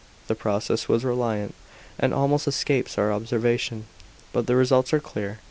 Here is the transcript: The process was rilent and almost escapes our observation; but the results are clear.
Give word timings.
The 0.25 0.33
process 0.33 0.89
was 0.89 1.03
rilent 1.05 1.53
and 1.99 2.11
almost 2.11 2.47
escapes 2.47 2.97
our 2.97 3.13
observation; 3.13 3.85
but 4.33 4.47
the 4.47 4.55
results 4.55 4.93
are 4.93 4.99
clear. 4.99 5.37